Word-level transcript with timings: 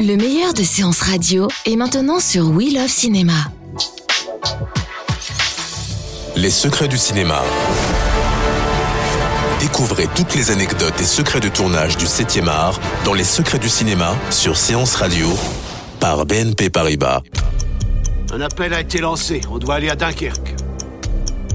Le 0.00 0.16
meilleur 0.16 0.52
de 0.52 0.62
séances 0.62 1.00
radio 1.00 1.48
est 1.64 1.76
maintenant 1.76 2.20
sur 2.20 2.50
We 2.50 2.74
Love 2.74 2.88
Cinéma. 2.88 3.32
Les 6.36 6.50
secrets 6.50 6.88
du 6.88 6.98
cinéma. 6.98 7.40
Découvrez 9.60 10.06
toutes 10.14 10.34
les 10.34 10.50
anecdotes 10.50 11.00
et 11.00 11.04
secrets 11.04 11.40
de 11.40 11.48
tournage 11.48 11.96
du 11.96 12.04
7e 12.04 12.46
art 12.48 12.78
dans 13.04 13.14
Les 13.14 13.24
secrets 13.24 13.58
du 13.58 13.68
cinéma 13.68 14.14
sur 14.30 14.56
Séance 14.56 14.94
Radio 14.96 15.28
par 15.98 16.26
BNP 16.26 16.68
Paribas. 16.68 17.22
Un 18.32 18.40
appel 18.42 18.74
a 18.74 18.80
été 18.80 18.98
lancé. 18.98 19.40
On 19.50 19.58
doit 19.58 19.76
aller 19.76 19.88
à 19.88 19.96
Dunkerque. 19.96 20.54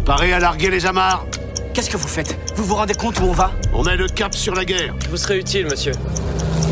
Paré 0.05 0.33
à 0.33 0.39
larguer 0.39 0.71
les 0.71 0.85
amarres. 0.85 1.25
Qu'est-ce 1.73 1.89
que 1.89 1.97
vous 1.97 2.07
faites? 2.07 2.37
Vous 2.55 2.63
vous 2.63 2.75
rendez 2.75 2.95
compte 2.95 3.19
où 3.19 3.23
on 3.23 3.33
va? 3.33 3.51
On 3.73 3.83
met 3.83 3.95
le 3.95 4.07
cap 4.07 4.33
sur 4.33 4.55
la 4.55 4.65
guerre. 4.65 4.95
Je 5.03 5.09
vous 5.09 5.17
serai 5.17 5.39
utile, 5.39 5.67
monsieur. 5.67 5.93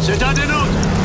C'est 0.02 0.22
un 0.24 0.34
des 0.34 0.46
nôtres. 0.46 0.99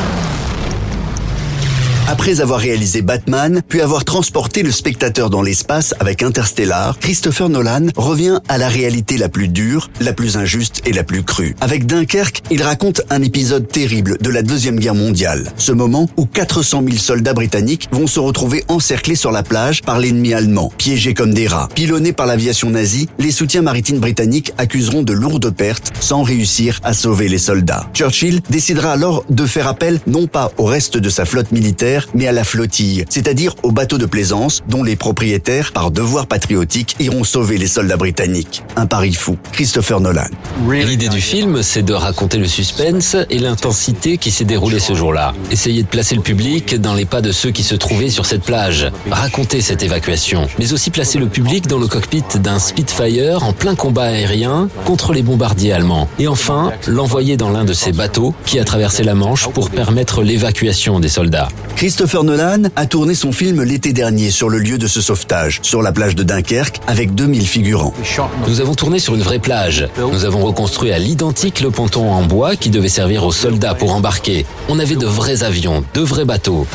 Après 2.06 2.42
avoir 2.42 2.60
réalisé 2.60 3.00
Batman, 3.00 3.62
puis 3.66 3.80
avoir 3.80 4.05
transporté 4.05 4.62
le 4.62 4.70
spectateur 4.70 5.30
dans 5.30 5.41
l'espace 5.41 5.94
avec 6.00 6.22
Interstellar, 6.22 6.98
Christopher 6.98 7.48
Nolan 7.48 7.86
revient 7.97 8.41
à 8.48 8.58
la 8.58 8.69
réalité 8.69 9.16
la 9.16 9.30
plus 9.30 9.48
dure, 9.48 9.88
la 10.00 10.12
plus 10.12 10.36
injuste 10.36 10.82
et 10.84 10.92
la 10.92 11.02
plus 11.02 11.22
crue. 11.22 11.56
Avec 11.62 11.86
Dunkerque, 11.86 12.42
il 12.50 12.62
raconte 12.62 13.00
un 13.08 13.22
épisode 13.22 13.69
terrible 13.69 14.19
de 14.20 14.28
la 14.28 14.42
Deuxième 14.42 14.78
Guerre 14.78 14.94
mondiale. 14.94 15.50
Ce 15.56 15.72
moment 15.72 16.10
où 16.19 16.27
400 16.27 16.82
000 16.84 16.98
soldats 16.98 17.32
britanniques 17.32 17.88
vont 17.91 18.06
se 18.06 18.20
retrouver 18.20 18.64
encerclés 18.69 19.16
sur 19.16 19.32
la 19.32 19.42
plage 19.42 19.80
par 19.80 19.98
l'ennemi 19.98 20.34
allemand, 20.34 20.70
piégés 20.77 21.14
comme 21.14 21.32
des 21.32 21.47
rats. 21.47 21.70
Pilonnés 21.75 22.12
par 22.12 22.27
l'aviation 22.27 22.69
nazie, 22.69 23.08
les 23.19 23.30
soutiens 23.30 23.62
maritimes 23.62 24.00
britanniques 24.00 24.52
accuseront 24.58 25.02
de 25.02 25.14
lourdes 25.14 25.50
pertes 25.50 25.92
sans 26.00 26.22
réussir 26.22 26.80
à 26.84 26.92
sauver 26.92 27.28
les 27.28 27.38
soldats. 27.38 27.88
Churchill 27.94 28.42
décidera 28.50 28.92
alors 28.92 29.25
de 29.30 29.47
faire 29.47 29.69
appel 29.69 30.00
non 30.06 30.27
pas 30.27 30.52
au 30.58 30.64
reste 30.64 30.98
de 30.98 31.08
sa 31.08 31.25
flotte 31.25 31.50
militaire, 31.50 31.94
mais 32.14 32.27
à 32.27 32.33
la 32.33 32.45
flottille, 32.45 33.05
c'est-à-dire 33.09 33.55
aux 33.62 33.73
bateaux 33.73 33.98
de 33.98 34.06
plaisance 34.06 34.62
dont 34.69 34.83
les 34.83 34.97
propriétaires, 34.97 35.73
par 35.73 35.91
devoir 35.91 36.27
patriotique, 36.27 36.97
iront 37.00 37.25
sauver 37.25 37.59
les 37.59 37.67
soldats 37.67 37.97
britanniques. 37.97 38.62
Un 38.77 38.87
pari 38.87 39.12
fou. 39.12 39.37
Christopher 39.53 40.00
Nolan. 40.00 40.25
L'idée 40.69 41.09
du 41.09 41.20
film, 41.20 41.62
c'est 41.62 41.83
de 41.83 41.92
raconter 41.92 42.39
le 42.39 42.47
suspense 42.47 43.17
et 43.31 43.39
l'intensité 43.39 44.19
qui 44.19 44.31
s'est 44.31 44.45
déroulée 44.45 44.81
ce 44.81 44.95
jour-là. 44.95 45.34
Essayer 45.50 45.83
de 45.83 45.89
placer 45.89 46.15
le 46.15 46.22
public 46.22 46.81
dans 46.81 46.95
les 46.95 47.05
pas 47.05 47.20
de 47.20 47.33
ceux 47.33 47.50
qui 47.50 47.62
se 47.62 47.75
trouvaient 47.75 48.11
sur 48.11 48.27
cette 48.27 48.42
plage. 48.42 48.91
Raconter 49.11 49.61
cette 49.61 49.83
évacuation. 49.83 50.47
Mais 50.59 50.72
aussi 50.72 50.91
placer 50.91 51.19
le 51.19 51.27
public 51.27 51.67
dans 51.67 51.78
le 51.78 51.87
cockpit 51.87 52.25
d'un 52.37 52.59
Spitfire 52.59 53.42
en 53.42 53.53
plein 53.53 53.75
combat 53.75 54.05
aérien 54.05 54.69
contre 54.84 55.12
les 55.12 55.22
bombardiers 55.22 55.72
allemands. 55.72 56.09
Et 56.19 56.28
enfin, 56.28 56.72
l'envoyer 56.87 57.37
dans 57.37 57.50
l'un 57.50 57.65
de 57.65 57.72
ces 57.72 57.92
bateaux 57.92 58.34
qui 58.47 58.59
a 58.59 58.65
traversé 58.65 59.03
la 59.03 59.15
Manche 59.15 59.48
pour 59.48 59.70
permettre 59.70 60.22
l'évacuation 60.22 61.00
des 61.00 61.09
soldats. 61.09 61.48
Christopher 61.77 62.22
Nolan 62.22 62.62
a 62.77 62.86
tourné 62.86 63.15
son 63.15 63.32
film 63.32 63.62
l'été 63.62 63.93
dernier 63.93 64.31
sur 64.31 64.48
le 64.48 64.59
lieu 64.59 64.78
de 64.78 64.87
ce 64.87 65.00
sauvetage, 65.00 65.59
sur 65.62 65.82
la 65.82 65.93
plage 65.93 66.15
de 66.15 66.22
Dunkerque, 66.22 66.81
avec 66.87 67.15
2000 67.15 67.47
figurants. 67.47 67.93
Nous 68.47 68.60
avons 68.60 68.75
tourné 68.75 68.98
sur 69.00 69.15
une 69.15 69.22
vraie 69.22 69.41
plage. 69.41 69.88
Nous 69.98 70.25
avons 70.25 70.44
reconstruit 70.44 70.93
à 70.93 70.98
l'identique 70.98 71.60
le 71.60 71.71
ponton 71.71 72.10
en 72.10 72.22
bois 72.22 72.54
qui 72.56 72.71
devait 72.71 72.88
servir 72.88 73.25
aux 73.25 73.32
soldats 73.32 73.75
pour 73.75 73.93
embarquer. 73.93 74.47
On 74.69 74.78
avait 74.78 74.97
de 74.97 75.06
vrais 75.06 75.43
avions, 75.43 75.84
de 75.94 76.00
vrais 76.00 76.25
bateaux. 76.25 76.66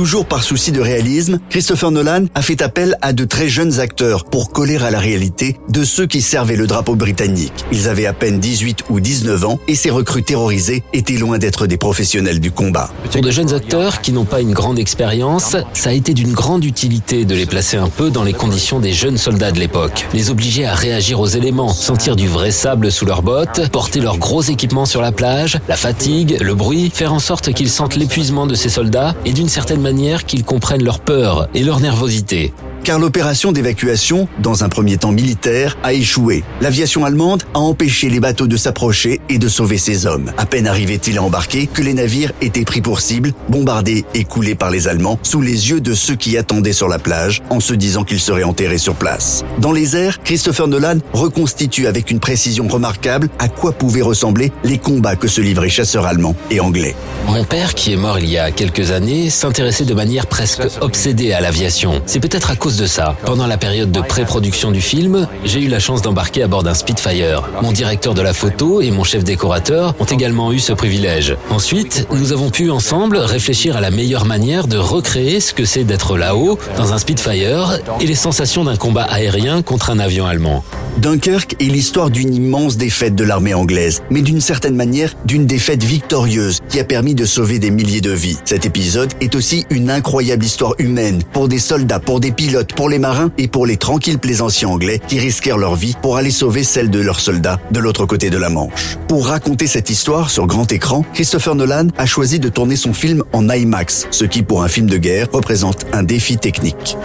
Toujours 0.00 0.24
par 0.24 0.42
souci 0.42 0.72
de 0.72 0.80
réalisme, 0.80 1.40
Christopher 1.50 1.90
Nolan 1.90 2.24
a 2.34 2.40
fait 2.40 2.62
appel 2.62 2.96
à 3.02 3.12
de 3.12 3.26
très 3.26 3.50
jeunes 3.50 3.80
acteurs 3.80 4.24
pour 4.24 4.50
coller 4.50 4.78
à 4.78 4.90
la 4.90 4.98
réalité 4.98 5.60
de 5.68 5.84
ceux 5.84 6.06
qui 6.06 6.22
servaient 6.22 6.56
le 6.56 6.66
drapeau 6.66 6.94
britannique. 6.94 7.52
Ils 7.70 7.86
avaient 7.86 8.06
à 8.06 8.14
peine 8.14 8.40
18 8.40 8.84
ou 8.88 8.98
19 8.98 9.44
ans 9.44 9.58
et 9.68 9.74
ces 9.74 9.90
recrues 9.90 10.22
terrorisés 10.22 10.82
étaient 10.94 11.18
loin 11.18 11.36
d'être 11.36 11.66
des 11.66 11.76
professionnels 11.76 12.40
du 12.40 12.50
combat. 12.50 12.88
Pour 13.12 13.20
de 13.20 13.30
jeunes 13.30 13.52
acteurs 13.52 14.00
qui 14.00 14.12
n'ont 14.12 14.24
pas 14.24 14.40
une 14.40 14.52
grande 14.52 14.78
expérience, 14.78 15.54
ça 15.74 15.90
a 15.90 15.92
été 15.92 16.14
d'une 16.14 16.32
grande 16.32 16.64
utilité 16.64 17.26
de 17.26 17.34
les 17.34 17.44
placer 17.44 17.76
un 17.76 17.90
peu 17.90 18.08
dans 18.08 18.24
les 18.24 18.32
conditions 18.32 18.80
des 18.80 18.94
jeunes 18.94 19.18
soldats 19.18 19.52
de 19.52 19.60
l'époque. 19.60 20.08
Les 20.14 20.30
obliger 20.30 20.64
à 20.64 20.74
réagir 20.74 21.20
aux 21.20 21.26
éléments, 21.26 21.74
sentir 21.74 22.16
du 22.16 22.26
vrai 22.26 22.52
sable 22.52 22.90
sous 22.90 23.04
leurs 23.04 23.20
bottes, 23.20 23.68
porter 23.70 24.00
leurs 24.00 24.16
gros 24.16 24.40
équipements 24.40 24.86
sur 24.86 25.02
la 25.02 25.12
plage, 25.12 25.58
la 25.68 25.76
fatigue, 25.76 26.38
le 26.40 26.54
bruit, 26.54 26.90
faire 26.90 27.12
en 27.12 27.18
sorte 27.18 27.52
qu'ils 27.52 27.68
sentent 27.68 27.96
l'épuisement 27.96 28.46
de 28.46 28.54
ces 28.54 28.70
soldats 28.70 29.14
et 29.26 29.34
d'une 29.34 29.50
certaine 29.50 29.82
manière 29.82 29.89
qu'ils 30.26 30.44
comprennent 30.44 30.84
leur 30.84 31.00
peur 31.00 31.48
et 31.54 31.62
leur 31.62 31.80
nervosité. 31.80 32.52
Car 32.84 32.98
l'opération 32.98 33.52
d'évacuation, 33.52 34.28
dans 34.38 34.64
un 34.64 34.68
premier 34.68 34.96
temps 34.96 35.12
militaire, 35.12 35.76
a 35.82 35.92
échoué. 35.92 36.44
L'aviation 36.60 37.04
allemande 37.04 37.42
a 37.54 37.58
empêché 37.58 38.08
les 38.08 38.20
bateaux 38.20 38.46
de 38.46 38.56
s'approcher 38.56 39.20
et 39.28 39.38
de 39.38 39.48
sauver 39.48 39.78
ses 39.78 40.06
hommes. 40.06 40.32
À 40.38 40.46
peine 40.46 40.66
arrivaient-ils 40.66 41.18
à 41.18 41.22
embarquer 41.22 41.66
que 41.66 41.82
les 41.82 41.94
navires 41.94 42.32
étaient 42.40 42.64
pris 42.64 42.80
pour 42.80 43.00
cible, 43.00 43.32
bombardés 43.48 44.04
et 44.14 44.24
coulés 44.24 44.54
par 44.54 44.70
les 44.70 44.88
Allemands 44.88 45.18
sous 45.22 45.40
les 45.40 45.70
yeux 45.70 45.80
de 45.80 45.94
ceux 45.94 46.16
qui 46.16 46.36
attendaient 46.36 46.72
sur 46.72 46.88
la 46.88 46.98
plage 46.98 47.42
en 47.50 47.60
se 47.60 47.74
disant 47.74 48.04
qu'ils 48.04 48.20
seraient 48.20 48.44
enterrés 48.44 48.78
sur 48.78 48.94
place. 48.94 49.44
Dans 49.58 49.72
les 49.72 49.96
airs, 49.96 50.22
Christopher 50.22 50.68
Nolan 50.68 50.98
reconstitue 51.12 51.86
avec 51.86 52.10
une 52.10 52.20
précision 52.20 52.66
remarquable 52.68 53.28
à 53.38 53.48
quoi 53.48 53.72
pouvaient 53.72 54.02
ressembler 54.02 54.52
les 54.64 54.78
combats 54.78 55.16
que 55.16 55.28
se 55.28 55.40
livraient 55.40 55.68
chasseurs 55.68 56.06
allemands 56.06 56.36
et 56.50 56.60
anglais. 56.60 56.94
Mon 57.26 57.44
père, 57.44 57.74
qui 57.74 57.92
est 57.92 57.96
mort 57.96 58.18
il 58.18 58.30
y 58.30 58.38
a 58.38 58.50
quelques 58.50 58.90
années, 58.90 59.30
s'intéressait 59.30 59.84
de 59.84 59.94
manière 59.94 60.26
presque 60.26 60.62
obsédée 60.80 61.32
à 61.32 61.40
l'aviation. 61.40 62.00
C'est 62.06 62.20
peut-être 62.20 62.50
à 62.50 62.56
cause 62.56 62.69
de 62.76 62.86
ça. 62.86 63.16
Pendant 63.24 63.46
la 63.46 63.56
période 63.56 63.90
de 63.90 64.00
pré-production 64.00 64.70
du 64.70 64.80
film, 64.80 65.28
j'ai 65.44 65.60
eu 65.60 65.68
la 65.68 65.78
chance 65.78 66.02
d'embarquer 66.02 66.42
à 66.42 66.48
bord 66.48 66.62
d'un 66.62 66.74
Spitfire. 66.74 67.42
Mon 67.62 67.72
directeur 67.72 68.14
de 68.14 68.22
la 68.22 68.32
photo 68.32 68.80
et 68.80 68.90
mon 68.90 69.04
chef 69.04 69.24
décorateur 69.24 69.94
ont 69.98 70.04
également 70.04 70.52
eu 70.52 70.58
ce 70.58 70.72
privilège. 70.72 71.36
Ensuite, 71.50 72.06
nous 72.12 72.32
avons 72.32 72.50
pu 72.50 72.70
ensemble 72.70 73.16
réfléchir 73.18 73.76
à 73.76 73.80
la 73.80 73.90
meilleure 73.90 74.24
manière 74.24 74.66
de 74.66 74.76
recréer 74.76 75.40
ce 75.40 75.52
que 75.52 75.64
c'est 75.64 75.84
d'être 75.84 76.16
là-haut, 76.16 76.58
dans 76.76 76.92
un 76.92 76.98
Spitfire, 76.98 77.78
et 78.00 78.06
les 78.06 78.14
sensations 78.14 78.64
d'un 78.64 78.76
combat 78.76 79.04
aérien 79.04 79.62
contre 79.62 79.90
un 79.90 79.98
avion 79.98 80.26
allemand. 80.26 80.64
Dunkerque 81.00 81.56
est 81.60 81.64
l'histoire 81.64 82.10
d'une 82.10 82.34
immense 82.34 82.76
défaite 82.76 83.14
de 83.14 83.24
l'armée 83.24 83.54
anglaise, 83.54 84.02
mais 84.10 84.20
d'une 84.20 84.42
certaine 84.42 84.76
manière 84.76 85.14
d'une 85.24 85.46
défaite 85.46 85.82
victorieuse 85.82 86.60
qui 86.68 86.78
a 86.78 86.84
permis 86.84 87.14
de 87.14 87.24
sauver 87.24 87.58
des 87.58 87.70
milliers 87.70 88.02
de 88.02 88.10
vies. 88.10 88.36
Cet 88.44 88.66
épisode 88.66 89.10
est 89.22 89.34
aussi 89.34 89.64
une 89.70 89.88
incroyable 89.88 90.44
histoire 90.44 90.74
humaine 90.78 91.22
pour 91.32 91.48
des 91.48 91.58
soldats, 91.58 92.00
pour 92.00 92.20
des 92.20 92.32
pilotes, 92.32 92.74
pour 92.74 92.90
les 92.90 92.98
marins 92.98 93.32
et 93.38 93.48
pour 93.48 93.64
les 93.64 93.78
tranquilles 93.78 94.18
plaisanciers 94.18 94.66
anglais 94.66 95.00
qui 95.08 95.18
risquèrent 95.18 95.56
leur 95.56 95.74
vie 95.74 95.96
pour 96.02 96.18
aller 96.18 96.30
sauver 96.30 96.64
celle 96.64 96.90
de 96.90 97.00
leurs 97.00 97.20
soldats 97.20 97.58
de 97.70 97.80
l'autre 97.80 98.04
côté 98.04 98.28
de 98.28 98.36
la 98.36 98.50
Manche. 98.50 98.98
Pour 99.08 99.28
raconter 99.28 99.66
cette 99.66 99.88
histoire 99.88 100.28
sur 100.28 100.46
grand 100.46 100.70
écran, 100.70 101.06
Christopher 101.14 101.54
Nolan 101.54 101.88
a 101.96 102.04
choisi 102.04 102.40
de 102.40 102.50
tourner 102.50 102.76
son 102.76 102.92
film 102.92 103.24
en 103.32 103.48
IMAX, 103.48 104.06
ce 104.10 104.26
qui 104.26 104.42
pour 104.42 104.62
un 104.62 104.68
film 104.68 104.86
de 104.86 104.98
guerre 104.98 105.28
représente 105.32 105.86
un 105.94 106.02
défi 106.02 106.36
technique. 106.36 106.98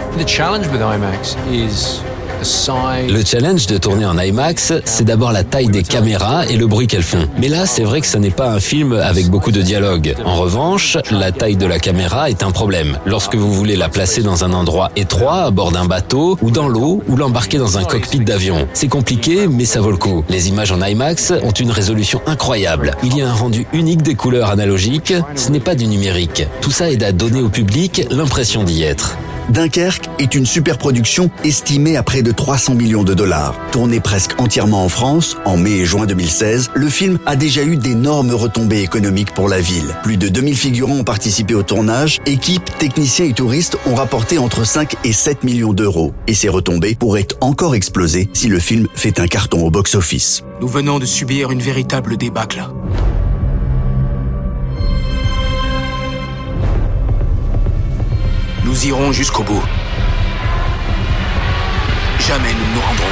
Le 2.42 3.24
challenge 3.24 3.66
de 3.66 3.78
tourner 3.78 4.04
en 4.04 4.18
IMAX, 4.18 4.72
c'est 4.84 5.04
d'abord 5.04 5.32
la 5.32 5.44
taille 5.44 5.68
des 5.68 5.82
caméras 5.82 6.46
et 6.46 6.56
le 6.56 6.66
bruit 6.66 6.86
qu'elles 6.86 7.02
font. 7.02 7.26
Mais 7.38 7.48
là, 7.48 7.66
c'est 7.66 7.82
vrai 7.82 8.00
que 8.00 8.06
ce 8.06 8.18
n'est 8.18 8.30
pas 8.30 8.50
un 8.50 8.60
film 8.60 8.92
avec 8.92 9.28
beaucoup 9.28 9.52
de 9.52 9.62
dialogue. 9.62 10.14
En 10.24 10.36
revanche, 10.36 10.98
la 11.10 11.32
taille 11.32 11.56
de 11.56 11.66
la 11.66 11.78
caméra 11.78 12.28
est 12.28 12.42
un 12.42 12.50
problème. 12.50 12.98
Lorsque 13.06 13.34
vous 13.34 13.52
voulez 13.52 13.76
la 13.76 13.88
placer 13.88 14.22
dans 14.22 14.44
un 14.44 14.52
endroit 14.52 14.90
étroit, 14.96 15.44
à 15.44 15.50
bord 15.50 15.72
d'un 15.72 15.86
bateau, 15.86 16.38
ou 16.42 16.50
dans 16.50 16.68
l'eau, 16.68 17.02
ou 17.08 17.16
l'embarquer 17.16 17.58
dans 17.58 17.78
un 17.78 17.84
cockpit 17.84 18.20
d'avion. 18.20 18.68
C'est 18.74 18.88
compliqué, 18.88 19.48
mais 19.48 19.64
ça 19.64 19.80
vaut 19.80 19.90
le 19.90 19.96
coup. 19.96 20.24
Les 20.28 20.48
images 20.48 20.72
en 20.72 20.82
IMAX 20.82 21.32
ont 21.42 21.50
une 21.50 21.70
résolution 21.70 22.20
incroyable. 22.26 22.92
Il 23.02 23.16
y 23.16 23.22
a 23.22 23.30
un 23.30 23.34
rendu 23.34 23.66
unique 23.72 24.02
des 24.02 24.14
couleurs 24.14 24.50
analogiques, 24.50 25.14
ce 25.34 25.50
n'est 25.50 25.60
pas 25.60 25.74
du 25.74 25.86
numérique. 25.86 26.46
Tout 26.60 26.70
ça 26.70 26.90
aide 26.90 27.02
à 27.02 27.12
donner 27.12 27.40
au 27.40 27.48
public 27.48 28.06
l'impression 28.10 28.64
d'y 28.64 28.82
être. 28.82 29.16
Dunkerque 29.48 30.10
est 30.18 30.34
une 30.34 30.46
superproduction 30.46 31.30
estimée 31.44 31.96
à 31.96 32.02
près 32.02 32.22
de 32.22 32.32
300 32.32 32.74
millions 32.74 33.04
de 33.04 33.14
dollars. 33.14 33.54
Tourné 33.70 34.00
presque 34.00 34.40
entièrement 34.40 34.84
en 34.84 34.88
France, 34.88 35.36
en 35.44 35.56
mai 35.56 35.78
et 35.78 35.84
juin 35.84 36.06
2016, 36.06 36.70
le 36.74 36.88
film 36.88 37.18
a 37.26 37.36
déjà 37.36 37.62
eu 37.62 37.76
d'énormes 37.76 38.32
retombées 38.32 38.82
économiques 38.82 39.32
pour 39.32 39.48
la 39.48 39.60
ville. 39.60 39.94
Plus 40.02 40.16
de 40.16 40.28
2000 40.28 40.56
figurants 40.56 40.96
ont 40.96 41.04
participé 41.04 41.54
au 41.54 41.62
tournage, 41.62 42.18
équipes, 42.26 42.68
techniciens 42.78 43.26
et 43.26 43.32
touristes 43.32 43.78
ont 43.86 43.94
rapporté 43.94 44.38
entre 44.38 44.66
5 44.66 44.96
et 45.04 45.12
7 45.12 45.44
millions 45.44 45.72
d'euros. 45.72 46.12
Et 46.26 46.34
ces 46.34 46.48
retombées 46.48 46.96
pourraient 46.96 47.28
encore 47.40 47.74
exploser 47.74 48.28
si 48.32 48.48
le 48.48 48.58
film 48.58 48.88
fait 48.94 49.20
un 49.20 49.28
carton 49.28 49.64
au 49.64 49.70
box-office. 49.70 50.42
Nous 50.60 50.68
venons 50.68 50.98
de 50.98 51.06
subir 51.06 51.50
une 51.50 51.60
véritable 51.60 52.16
débâcle. 52.16 52.66
Nous 58.66 58.86
irons 58.86 59.12
jusqu'au 59.12 59.44
bout. 59.44 59.62
Jamais 62.18 62.52
nous 62.52 62.66
ne 62.66 62.74
nous 62.74 62.80
rendrons. 62.80 63.04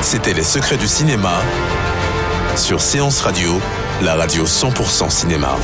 C'était 0.00 0.32
Les 0.32 0.42
Secrets 0.42 0.78
du 0.78 0.88
cinéma 0.88 1.42
sur 2.56 2.80
Séance 2.80 3.20
Radio, 3.20 3.60
la 4.00 4.14
radio 4.14 4.46
100% 4.46 5.10
cinéma. 5.10 5.54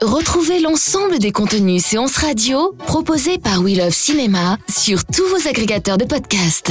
Retrouvez 0.00 0.60
l'ensemble 0.60 1.18
des 1.18 1.32
contenus 1.32 1.84
séances 1.84 2.18
radio 2.18 2.76
proposés 2.86 3.38
par 3.38 3.58
We 3.62 3.76
Love 3.76 3.90
Cinéma 3.90 4.58
sur 4.68 5.04
tous 5.06 5.26
vos 5.26 5.48
agrégateurs 5.48 5.98
de 5.98 6.04
podcasts. 6.04 6.70